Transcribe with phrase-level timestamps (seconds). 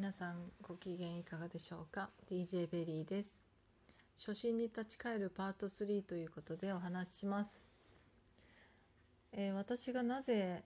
[0.00, 3.44] 皆さんご機嫌いかがでしょうか？DJ ベリーです。
[4.18, 7.66] 初心に立ち返るパート3ということでお話しします、
[9.32, 10.64] えー、私がなぜ、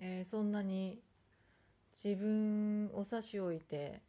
[0.00, 0.98] えー、そんなに
[2.02, 4.00] 自分を差し置いて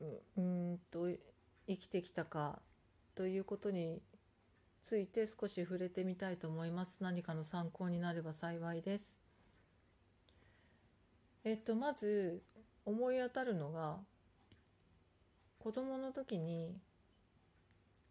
[0.00, 0.04] う
[0.36, 1.08] うんと
[1.66, 2.60] 生きてきたか
[3.16, 4.00] ということに
[4.84, 6.98] ついて少し触れてみたいと思います。
[7.00, 9.27] 何かの参考になれば幸いです。
[11.44, 12.42] えっと、まず
[12.84, 13.98] 思い当たるのが
[15.58, 16.76] 子供の時に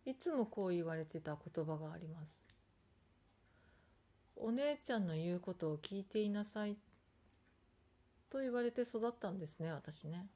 [0.05, 2.41] いつもこう言われてた言葉があります。
[4.35, 6.77] お姉ちゃんの言うことを聞いていなさい
[8.29, 10.27] と言われて育ったんですね私ね。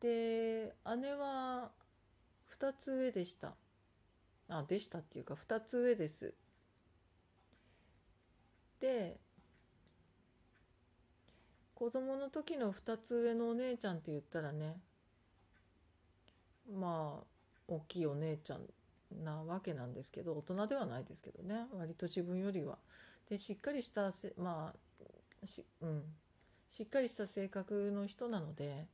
[0.00, 1.70] で姉は
[2.60, 3.54] 2つ上でした。
[4.48, 6.34] あでしたっていうか2つ上です。
[8.80, 9.18] で
[11.76, 14.76] 子供の時の2つ上のお姉ちゃんって言ったらね
[16.74, 17.24] まあ
[17.68, 18.62] 大きいお姉ちゃん
[19.22, 22.78] なわけなんですけど大人ではないですけどね割と自分よりは。
[23.28, 24.72] でしっかりしたま
[25.42, 26.02] あし,、うん、
[26.70, 28.86] しっかりした性格の人なので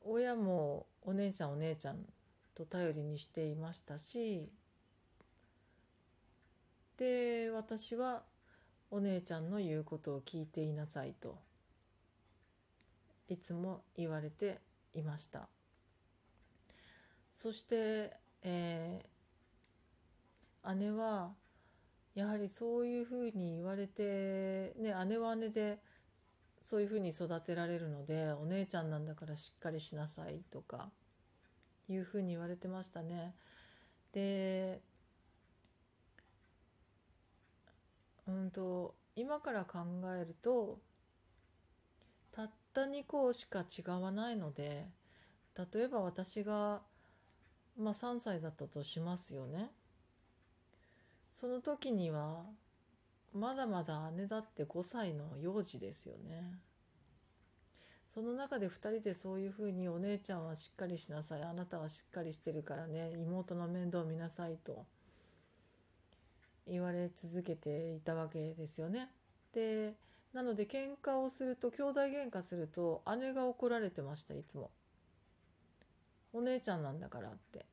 [0.00, 1.98] 親もお姉ちゃんお姉ちゃん
[2.54, 4.48] と頼りにしていましたし
[6.96, 8.22] で私は
[8.94, 11.36] お姉ちゃんの言うことを聞いていなさいと
[13.28, 14.60] いつも言われて
[14.94, 15.48] いました
[17.42, 18.12] そして、
[18.44, 21.32] えー、姉は
[22.14, 25.78] やはりそういうふうに言われて、ね、姉は姉で
[26.60, 30.90] そういうふうに育てられるのでお姉ちゃんなんだからしっかりしなさいとか
[31.88, 33.34] いうふうに言われてましたね。
[34.12, 34.80] で
[38.26, 39.78] うんと今から考
[40.16, 40.78] えると
[42.32, 44.88] たった2個しか違わないので
[45.56, 46.82] 例えば私が、
[47.78, 49.70] まあ、3歳だったとしますよね。
[51.30, 52.44] その時には
[53.32, 56.58] まだまだ姉だって5歳の幼児ですよね。
[58.14, 64.86] その中で2人でそういうふうにお姉ちゃんはしっかりしなさいあなたはしっかりしてるからね妹の面倒を見なさいと
[66.66, 69.10] 言われ続けていたわけですよね。
[69.52, 69.94] で
[70.32, 74.70] なので喧嘩をすると兄弟喧嘩すると姉が怒られてましたいつも。
[76.32, 77.66] お姉ちゃんなんだからって。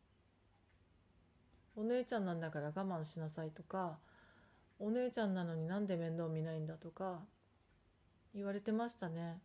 [1.75, 3.97] お姉ちゃんなんだから我慢しなさいとか
[4.77, 7.21] お姉ちゃんなのになんで面倒見ないんだとか
[8.35, 9.39] 言われてましたね。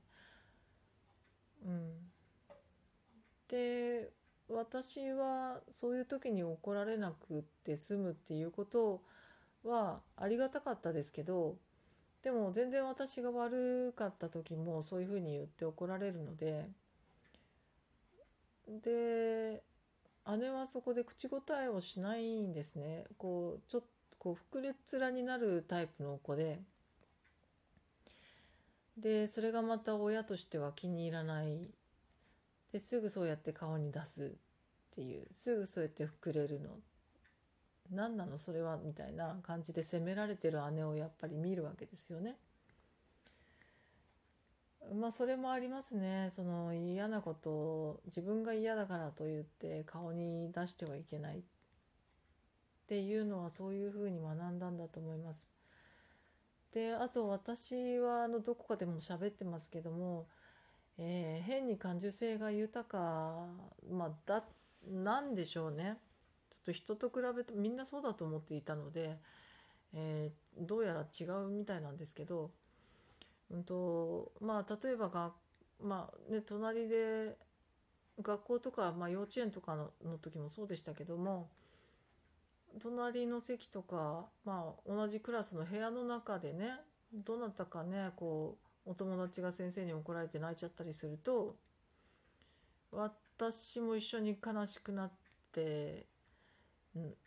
[1.64, 1.92] うん。
[3.48, 4.10] で
[4.48, 9.02] 私はそういう時に怒られなくって済むっていうことを
[9.66, 11.56] はありがたかったですけど
[12.22, 16.68] でも全然私が悪かった時もそういうふうに言って怒られるので
[18.68, 19.62] で
[20.38, 23.04] 姉はそこで口答えをしないんですね。
[23.16, 23.86] こうちょっと
[24.18, 26.60] こう膨れ面になるタイプの子で
[28.96, 31.68] でそれがまた親としては気に入らない。
[32.72, 34.28] ですぐそうやって顔に出すっ
[34.94, 36.70] ていうすぐそうやって膨れるの。
[37.90, 42.36] 何なのそれはみたいな感じで責められてる姉をやっぱり見るわけですよね。
[44.94, 51.40] まあそれもありますねその嫌なことを自分が嫌だからと言って顔に出してはいけないっ
[52.88, 55.46] ていうのはそういうふうに学んだんだと思います。
[56.72, 60.26] であと私はあのどこかでも喋ってますけども、
[60.98, 63.46] えー、変に感受性が豊か、
[63.90, 64.44] まあ、だ
[64.86, 65.96] なんでしょうね。
[66.66, 69.16] と人と比べてみんなそうだと思っていたので、
[69.94, 72.50] えー、どうやら違うみたいなんですけど、
[73.50, 75.32] うんとまあ、例えばが、
[75.82, 77.36] まあね、隣で
[78.20, 81.48] 学校とか、まあ、幼稚園とかのの時もそうでしたけども
[82.82, 86.80] 隣の席とか、まあ、同じクラスの部屋の中でね
[87.12, 91.56] どなたかねこうお友達が先生に怒られて泣いちゃったりすると
[92.92, 95.12] 私も一緒に悲しくなっ
[95.52, 96.06] て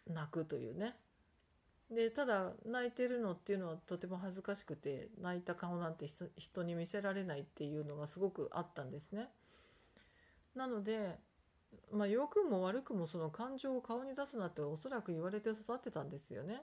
[0.08, 0.96] 泣くというね
[1.92, 6.08] でただ泣いてるのっていうのはとても恥ずかしくて泣いた顔なんて
[6.38, 9.30] 人に見せられないっていうのがすごくあったんですね。
[10.56, 11.18] なので
[11.92, 16.62] まあ良くも悪くもその感情を顔に出すなっておそらく言われて育ってたんですよね。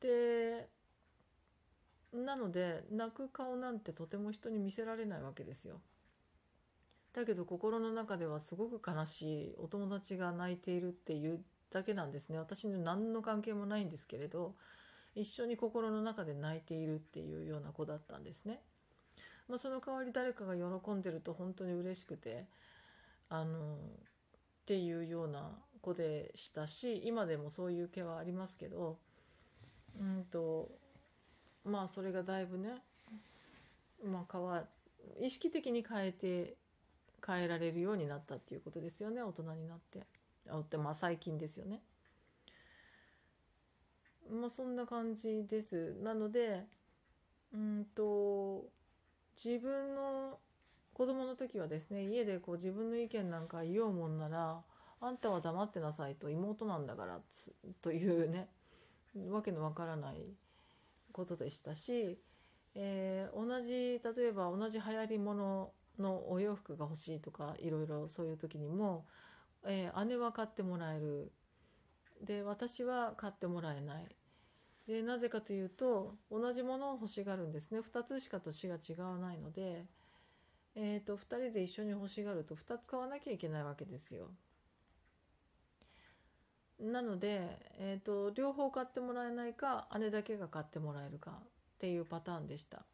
[0.00, 0.68] で
[2.12, 5.80] なので泣く顔なんてとても人に見せられないわけですよ。
[7.14, 11.40] だけど心の中ではすごく悲しいお友達が泣いているっていう
[11.72, 14.54] だけなんですね私に何の関係もないんですけれど
[15.14, 18.60] 一緒に心の中で泣いているっていうような子だったんですね。
[19.48, 22.46] まあ、その代わり誰かが喜んでると本当に嬉しくて
[23.28, 23.78] あのっ
[24.66, 28.98] ていうような子でしたし今でもそういう気はありますけど
[30.00, 30.68] うんと
[31.64, 32.70] まあそれがだいぶね、
[34.04, 34.64] まあ、変わ
[35.20, 36.56] 意識的に変えて
[37.24, 40.00] 変えられるようになったっていうことですよね大人になって
[40.50, 41.80] あってまあ最近ですよね。
[44.30, 45.94] まあそんな感じです。
[46.02, 46.64] なので
[47.52, 48.64] うんと
[49.42, 50.38] 自分の
[50.94, 54.62] 子供の時はですね家でこう自分の意見なんか言おうもんなら
[55.00, 57.20] あんたは黙ってなさいと妹なんだから
[57.82, 58.48] というね
[59.30, 60.24] わけのわからない
[61.12, 62.18] ことでしたし、
[62.74, 69.06] えー、同じ例えば同じ流行り物のお洋服が欲しいとかいろいろそういう時にも、
[69.66, 71.32] えー、姉は買ってもらえる
[72.24, 74.06] で私は買ってもらえない
[74.86, 79.84] でなぜかというと同じものを欲しがるんですね2つしか年が違わないので、
[80.76, 84.30] えーと、2人で一緒に欲しがると2つ買わなきゃいけないわけですよ。
[86.78, 92.84] なので、えーと、両方買ってもらえないか姉だけが買ってもらえるかっていうパターンでした。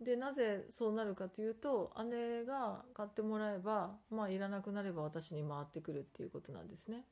[0.00, 7.04] でなぜそうなるかというと姉が買ってもらえばまあいらなくなれば私に回ってくるっていうことなんですね。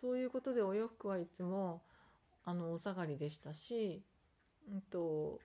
[0.00, 1.82] そういうことでお洋服はいつも
[2.44, 4.02] あのお下がりでしたし、
[4.70, 5.40] うんと、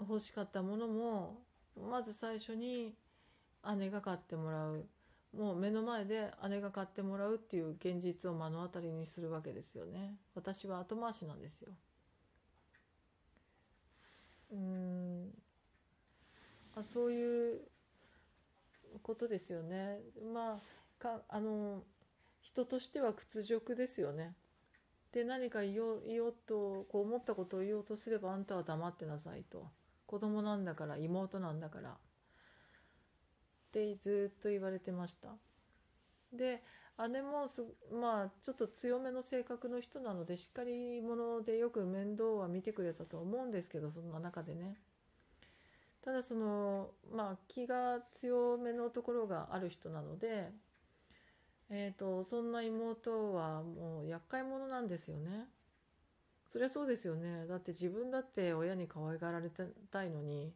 [0.00, 1.40] 欲しかったものも
[1.76, 2.94] まず最初に
[3.76, 4.86] 姉が買ってもらう。
[5.36, 10.14] もう目の前で姉が買ってもらうっていう現実を目の当たりにするわけですよね。
[10.36, 11.72] 私は後回しなんですよ。
[14.54, 15.30] うん。
[16.76, 17.60] あそういう
[19.02, 19.98] ことですよね。
[20.32, 21.82] まあかあの
[22.40, 24.34] 人としては屈辱ですよね。
[25.12, 29.66] で何か言おう言おうとこう思ったことを言おうとすればあんたは黙ってなさいと。
[30.06, 31.90] 子供なんだから妹なんだから。
[31.90, 31.96] っ
[33.72, 35.28] てずっと言われてました。
[36.32, 36.62] で
[37.08, 37.62] 姉もす
[37.92, 44.76] まあちょっと強めの性格の人なのでしっかり者でよく面倒は見てくれたと思うんですけどそんな中でね
[46.04, 50.50] ただそのまあ気が強めのところがある人なので
[51.70, 55.48] えーと、そんな妹はもう厄介者なんですよね。
[56.48, 57.46] そりゃそうですよね。
[57.48, 60.52] だって自分だって親に可愛がられたいのに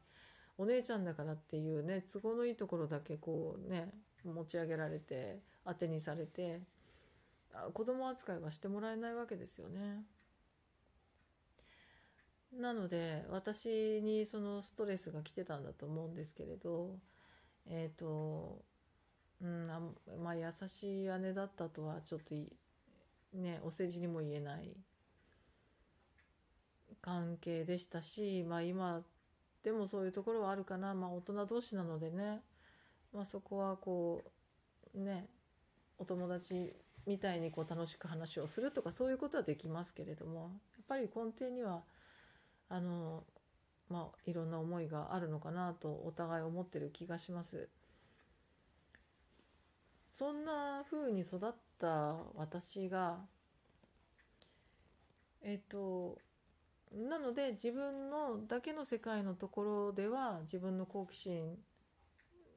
[0.59, 3.91] お姉ちゃんだからっていうね都合のいいところだけこうね
[4.25, 6.61] 持ち上げられて当てにされて
[7.73, 10.03] 子供扱いはしてもらえないわけですよね。
[12.53, 16.97] なので私にそのストレスが来てたんだと思うんですけれど
[17.69, 18.63] えっ、ー、と
[19.43, 19.81] うんあ
[20.23, 22.35] まあ優しい姉だったとはちょっと
[23.35, 24.73] ねお世辞にも言えない。
[27.01, 29.03] 関係でしたしまあ今
[29.63, 30.95] でもそういうところはあるかな。
[30.95, 32.41] まあ大人同士なのでね、
[33.13, 34.23] まあ、そこはこ
[34.95, 35.29] うね
[35.99, 36.75] お友達
[37.07, 40.47] みたいにこう楽しく話をするとかそういうことはできますけれどもや
[40.83, 41.83] っぱり根底には
[42.69, 43.25] あの
[43.89, 47.69] まあいろんな思いがあるのかなとお互い思ってる気がします。
[50.11, 53.19] そんな風に育った私が
[55.43, 56.19] えっと
[56.93, 61.57] なので自分のだけの世界のところでは自分の好奇心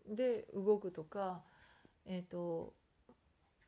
[0.08, 1.42] で動くとか
[2.06, 2.74] えっと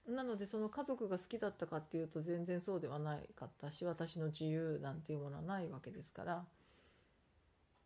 [0.08, 6.46] なのでその家族が好きだったかっていうと全然そうではないかったし私の自由なんていうものはないわけですから。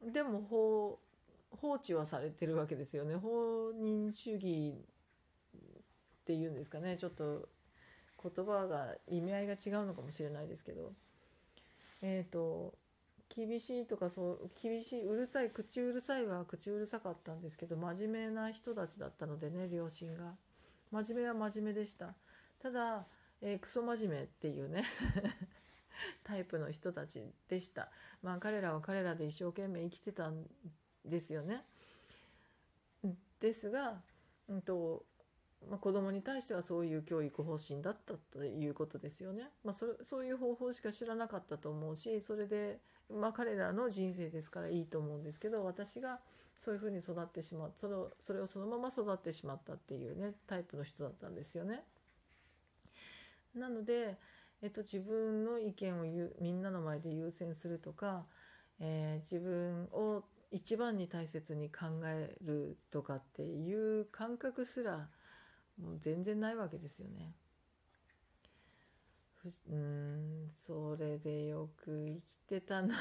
[0.02, 1.00] でも放
[1.52, 3.16] 放置はされてるわけですよね。
[3.16, 4.74] 放任主義
[5.58, 6.98] っていうんですかね。
[6.98, 7.50] ちょっと
[8.22, 10.94] 言葉が意味合いが違うのかもしれないですけど。
[12.02, 12.74] えっ、ー、と
[13.38, 20.34] 厳しいとかそう厳しいうるさい口うるさいは口うるさかったんですけど真面目な人たちだったのでね両親が。
[20.92, 22.16] 真面目は真面目でした。
[22.62, 23.06] ただ、
[23.42, 24.86] えー、クソ真面目っていうね
[26.24, 27.92] タイプの人たちでした。
[28.24, 30.50] まあ彼らは彼らで一生懸命生きてたん
[31.06, 31.64] ですよね。
[33.40, 34.02] ですが、
[34.48, 35.06] うんと
[35.70, 39.50] まあ、子供に対してはそういう教育方針だったということですよね。
[39.64, 46.20] まあ、そそういう方法しか知らなかったと思うしそれで、まあ、彼らの人生ですからいいと思うんですけど私が
[46.58, 51.84] そういうふうに育ってしまっそれをそれをそのまま育ってしまったっていうねタイプの人だったんですよね。
[53.56, 54.18] なので、
[54.62, 58.26] えっと、自分の意見を言うみんなの前で優先するとか、
[58.80, 65.08] えー、自分を一番に大切に考えるとかっていう感覚すら
[65.82, 67.34] もう全然ないわけですよね。
[69.70, 72.96] うんそれでよく生きてたな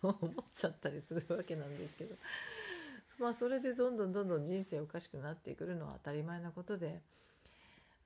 [0.00, 2.16] と思っちゃったりするわけなんですけど
[3.18, 7.00] まあそれでどんどんどんどん人生おかしくなってくるのは当たり前なことで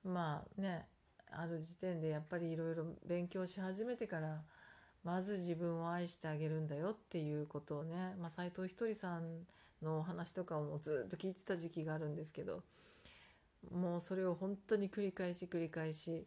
[0.03, 0.85] まあね
[1.31, 4.41] ある時点でやっぱりいろいろ勉強し始めてから
[5.03, 9.45] まず自分を愛してあげるんだよっていうことをね、まあ、斉藤ひとりさん
[9.81, 12.63] のお話とかもずっと聞いてた時期があるんですけど
[13.71, 16.25] もうそれを本当に繰り返し繰り返し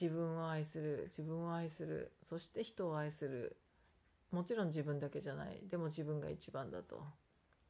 [0.00, 3.56] 自分を愛する自分を愛するそして人を愛する。
[4.30, 5.60] もちろん自分だけじゃない。
[5.70, 7.04] でも自分が一番だと。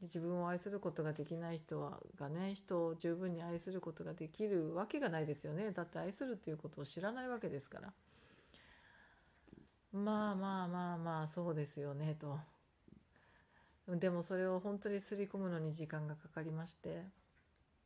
[0.01, 5.71] 自分を愛することができない人はがね人を十分に愛することができるわけがないですよね。
[5.73, 7.93] だって愛するっていうことを知らないわけですから。
[9.93, 12.39] まあまあまあまあそうですよねと。
[13.89, 17.05] でもそれを本当にすり込むのに時間がかかりまして。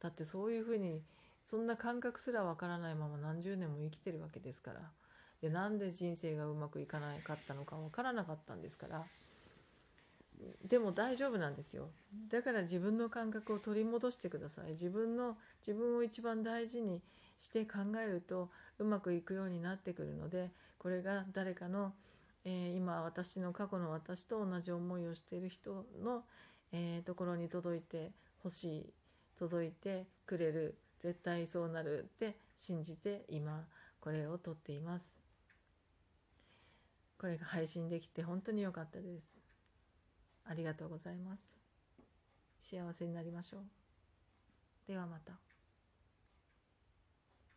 [0.00, 1.02] だってそういうふうに
[1.45, 4.81] そんな感覚すらわからないまま何十年も生きてるわけですから。
[5.40, 9.05] でなんで人生がうまくいかなかったのかわからなかったんですから。
[10.69, 11.90] でも大丈夫なんですよ。
[12.28, 14.71] だから自分の感覚を取り戻してください。
[14.71, 15.37] 自分の
[15.67, 17.02] 自分を一番大事に
[17.40, 21.93] して考えるとうまくいくようになってくるのでこれが誰かの、
[22.45, 26.25] えー、今私の過去の私と同じ思いをしている人の、
[26.73, 28.12] えー、ところに届いて
[28.43, 28.93] ほしい。
[29.38, 33.66] 届いてくれる絶対そうなるって信じて今
[34.00, 35.21] これを撮っています。
[37.18, 39.37] これが配信できて本当に良かったです。
[40.45, 41.42] ありがとうございます。
[42.61, 43.62] 幸せになりましょう。
[44.87, 45.48] ではまた。